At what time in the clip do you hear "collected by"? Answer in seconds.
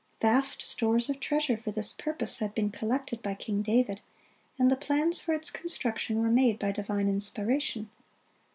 2.71-3.35